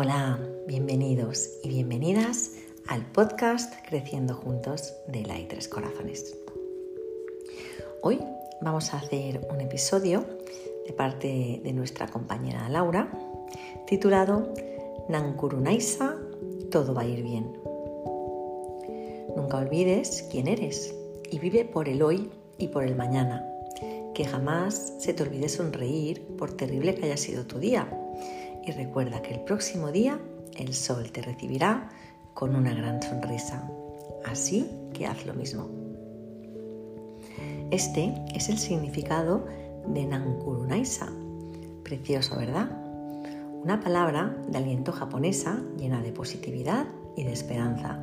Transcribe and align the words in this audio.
Hola, 0.00 0.38
bienvenidos 0.68 1.58
y 1.64 1.70
bienvenidas 1.70 2.52
al 2.86 3.04
podcast 3.10 3.74
Creciendo 3.84 4.32
Juntos 4.32 4.94
de 5.08 5.22
La 5.22 5.36
y 5.40 5.46
Tres 5.46 5.66
Corazones. 5.66 6.36
Hoy 8.02 8.20
vamos 8.60 8.94
a 8.94 8.98
hacer 8.98 9.44
un 9.50 9.60
episodio 9.60 10.24
de 10.86 10.92
parte 10.92 11.60
de 11.64 11.72
nuestra 11.72 12.06
compañera 12.06 12.68
Laura 12.68 13.10
titulado 13.88 14.54
Nankurunaisa, 15.08 16.14
todo 16.70 16.94
va 16.94 17.02
a 17.02 17.06
ir 17.06 17.24
bien. 17.24 17.52
Nunca 19.34 19.56
olvides 19.56 20.28
quién 20.30 20.46
eres 20.46 20.94
y 21.28 21.40
vive 21.40 21.64
por 21.64 21.88
el 21.88 22.02
hoy 22.02 22.30
y 22.56 22.68
por 22.68 22.84
el 22.84 22.94
mañana. 22.94 23.44
Que 24.14 24.24
jamás 24.24 24.94
se 25.00 25.12
te 25.12 25.24
olvide 25.24 25.48
sonreír 25.48 26.24
por 26.36 26.56
terrible 26.56 26.94
que 26.94 27.06
haya 27.06 27.16
sido 27.16 27.46
tu 27.46 27.58
día 27.58 27.88
y 28.64 28.72
recuerda 28.72 29.22
que 29.22 29.34
el 29.34 29.40
próximo 29.40 29.92
día 29.92 30.20
el 30.56 30.74
sol 30.74 31.10
te 31.10 31.22
recibirá 31.22 31.88
con 32.34 32.54
una 32.54 32.74
gran 32.74 33.02
sonrisa. 33.02 33.68
Así 34.24 34.68
que 34.92 35.06
haz 35.06 35.24
lo 35.26 35.34
mismo. 35.34 35.68
Este 37.70 38.14
es 38.34 38.48
el 38.48 38.58
significado 38.58 39.46
de 39.86 40.06
Nankurunaisa. 40.06 41.08
Precioso, 41.82 42.36
¿verdad? 42.36 42.70
Una 43.62 43.80
palabra 43.80 44.36
de 44.48 44.58
aliento 44.58 44.92
japonesa 44.92 45.60
llena 45.76 46.00
de 46.00 46.12
positividad 46.12 46.86
y 47.16 47.24
de 47.24 47.32
esperanza, 47.32 47.98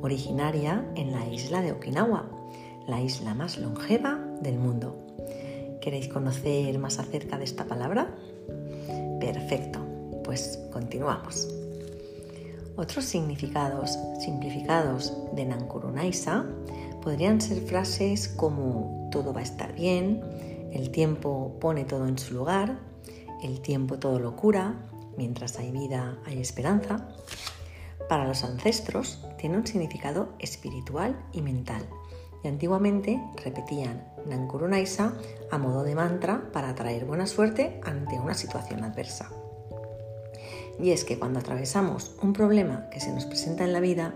originaria 0.00 0.84
en 0.94 1.12
la 1.12 1.26
isla 1.28 1.60
de 1.62 1.72
Okinawa, 1.72 2.28
la 2.86 3.00
isla 3.00 3.34
más 3.34 3.58
longeva 3.58 4.18
del 4.40 4.58
mundo. 4.58 5.05
¿Queréis 5.86 6.08
conocer 6.08 6.76
más 6.80 6.98
acerca 6.98 7.38
de 7.38 7.44
esta 7.44 7.64
palabra? 7.64 8.12
Perfecto 9.20 9.78
pues 10.24 10.58
continuamos. 10.72 11.46
Otros 12.74 13.04
significados 13.04 13.96
simplificados 14.18 15.12
de 15.36 15.44
Nankurunaisa 15.44 16.44
podrían 17.04 17.40
ser 17.40 17.62
frases 17.62 18.26
como 18.26 19.08
todo 19.12 19.32
va 19.32 19.38
a 19.38 19.44
estar 19.44 19.76
bien, 19.76 20.24
el 20.72 20.90
tiempo 20.90 21.56
pone 21.60 21.84
todo 21.84 22.08
en 22.08 22.18
su 22.18 22.34
lugar, 22.34 22.80
el 23.44 23.60
tiempo 23.60 23.96
todo 24.00 24.18
lo 24.18 24.34
cura, 24.34 24.74
mientras 25.16 25.56
hay 25.60 25.70
vida 25.70 26.18
hay 26.26 26.40
esperanza. 26.40 27.06
Para 28.08 28.26
los 28.26 28.42
ancestros 28.42 29.24
tiene 29.38 29.56
un 29.56 29.64
significado 29.68 30.30
espiritual 30.40 31.16
y 31.32 31.42
mental 31.42 31.86
antiguamente 32.48 33.22
repetían 33.44 34.04
Nankurunaisa 34.26 35.14
a 35.50 35.58
modo 35.58 35.84
de 35.84 35.94
mantra 35.94 36.50
para 36.52 36.70
atraer 36.70 37.04
buena 37.04 37.26
suerte 37.26 37.80
ante 37.84 38.18
una 38.18 38.34
situación 38.34 38.84
adversa. 38.84 39.30
Y 40.78 40.90
es 40.90 41.04
que 41.04 41.18
cuando 41.18 41.38
atravesamos 41.38 42.16
un 42.22 42.32
problema 42.32 42.88
que 42.90 43.00
se 43.00 43.12
nos 43.12 43.24
presenta 43.24 43.64
en 43.64 43.72
la 43.72 43.80
vida, 43.80 44.14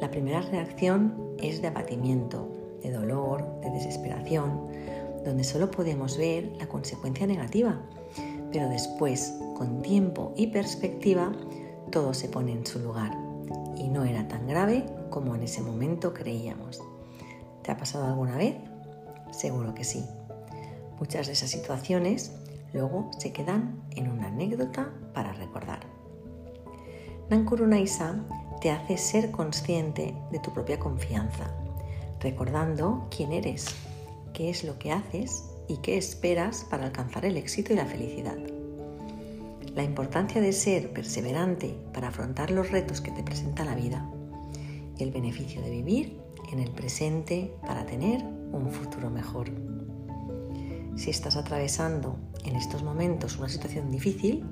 la 0.00 0.10
primera 0.10 0.40
reacción 0.40 1.34
es 1.38 1.62
de 1.62 1.68
abatimiento, 1.68 2.48
de 2.82 2.92
dolor, 2.92 3.60
de 3.60 3.70
desesperación, 3.70 4.68
donde 5.24 5.42
solo 5.42 5.70
podemos 5.70 6.16
ver 6.16 6.52
la 6.58 6.68
consecuencia 6.68 7.26
negativa. 7.26 7.80
Pero 8.52 8.68
después, 8.68 9.34
con 9.56 9.82
tiempo 9.82 10.32
y 10.36 10.48
perspectiva, 10.48 11.32
todo 11.90 12.14
se 12.14 12.28
pone 12.28 12.52
en 12.52 12.66
su 12.66 12.78
lugar 12.78 13.12
y 13.76 13.88
no 13.88 14.04
era 14.04 14.28
tan 14.28 14.46
grave 14.46 14.86
como 15.10 15.34
en 15.34 15.42
ese 15.42 15.62
momento 15.62 16.14
creíamos. 16.14 16.80
¿Te 17.66 17.72
ha 17.72 17.76
pasado 17.76 18.06
alguna 18.06 18.36
vez? 18.36 18.54
Seguro 19.32 19.74
que 19.74 19.82
sí. 19.82 20.06
Muchas 21.00 21.26
de 21.26 21.32
esas 21.32 21.50
situaciones 21.50 22.30
luego 22.72 23.10
se 23.18 23.32
quedan 23.32 23.82
en 23.90 24.08
una 24.08 24.28
anécdota 24.28 24.92
para 25.12 25.32
recordar. 25.32 25.80
Nankurunaisa 27.28 28.24
te 28.60 28.70
hace 28.70 28.96
ser 28.96 29.32
consciente 29.32 30.14
de 30.30 30.38
tu 30.38 30.52
propia 30.52 30.78
confianza, 30.78 31.50
recordando 32.20 33.08
quién 33.10 33.32
eres, 33.32 33.66
qué 34.32 34.48
es 34.48 34.62
lo 34.62 34.78
que 34.78 34.92
haces 34.92 35.42
y 35.66 35.78
qué 35.78 35.98
esperas 35.98 36.64
para 36.70 36.84
alcanzar 36.84 37.24
el 37.24 37.36
éxito 37.36 37.72
y 37.72 37.76
la 37.76 37.86
felicidad. 37.86 38.38
La 39.74 39.82
importancia 39.82 40.40
de 40.40 40.52
ser 40.52 40.92
perseverante 40.92 41.76
para 41.92 42.08
afrontar 42.08 42.52
los 42.52 42.70
retos 42.70 43.00
que 43.00 43.10
te 43.10 43.24
presenta 43.24 43.64
la 43.64 43.74
vida 43.74 44.08
el 44.98 45.10
beneficio 45.10 45.60
de 45.60 45.70
vivir 45.70 46.25
en 46.52 46.60
el 46.60 46.70
presente 46.70 47.54
para 47.66 47.86
tener 47.86 48.22
un 48.24 48.70
futuro 48.70 49.10
mejor. 49.10 49.50
Si 50.96 51.10
estás 51.10 51.36
atravesando 51.36 52.16
en 52.44 52.56
estos 52.56 52.82
momentos 52.82 53.36
una 53.38 53.48
situación 53.48 53.90
difícil, 53.90 54.44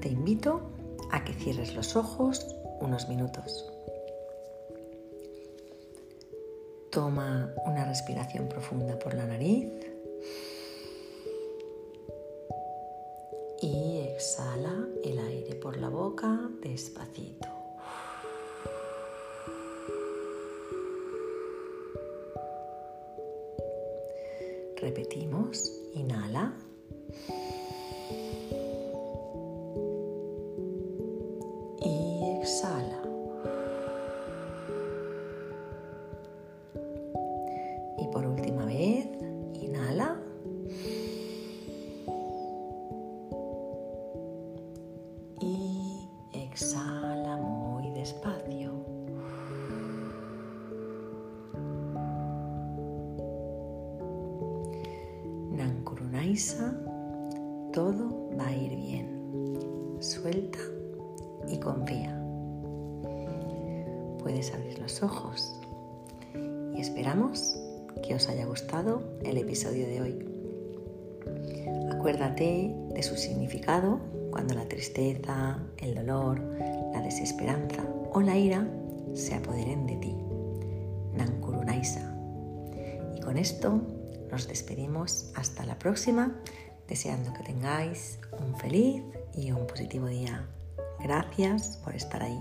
te 0.00 0.08
invito 0.08 0.62
a 1.10 1.24
que 1.24 1.32
cierres 1.34 1.74
los 1.74 1.96
ojos 1.96 2.46
unos 2.80 3.08
minutos. 3.08 3.66
Toma 6.90 7.54
una 7.66 7.84
respiración 7.84 8.48
profunda 8.48 8.98
por 8.98 9.14
la 9.14 9.26
nariz 9.26 9.68
y 13.62 13.98
exhala 13.98 14.88
el 15.04 15.18
aire 15.18 15.54
por 15.54 15.76
la 15.76 15.88
boca 15.88 16.50
despacito. 16.62 17.59
Repetimos, 24.80 25.70
inhala. 25.94 26.69
Nankurunaisa, 56.20 56.74
todo 57.72 58.30
va 58.38 58.48
a 58.48 58.54
ir 58.54 58.76
bien. 58.76 59.96
Suelta 60.00 60.58
y 61.48 61.56
confía. 61.58 62.14
Puedes 64.18 64.52
abrir 64.52 64.78
los 64.80 65.02
ojos 65.02 65.58
y 66.74 66.80
esperamos 66.80 67.58
que 68.06 68.14
os 68.14 68.28
haya 68.28 68.44
gustado 68.44 69.02
el 69.24 69.38
episodio 69.38 69.86
de 69.86 70.00
hoy. 70.02 70.26
Acuérdate 71.90 72.74
de 72.92 73.02
su 73.02 73.16
significado 73.16 73.98
cuando 74.30 74.52
la 74.52 74.68
tristeza, 74.68 75.58
el 75.78 75.94
dolor, 75.94 76.38
la 76.92 77.00
desesperanza 77.00 77.82
o 78.12 78.20
la 78.20 78.36
ira 78.36 78.68
se 79.14 79.36
apoderen 79.36 79.86
de 79.86 79.96
ti. 79.96 80.14
Nankurunaisa. 81.16 82.14
Y 83.16 83.20
con 83.20 83.38
esto 83.38 83.80
nos 84.30 84.48
despedimos 84.48 85.32
hasta 85.34 85.64
la 85.64 85.78
próxima, 85.78 86.34
deseando 86.88 87.32
que 87.32 87.42
tengáis 87.42 88.18
un 88.38 88.56
feliz 88.58 89.02
y 89.34 89.52
un 89.52 89.66
positivo 89.66 90.06
día. 90.06 90.46
Gracias 91.00 91.78
por 91.84 91.94
estar 91.94 92.22
ahí. 92.22 92.40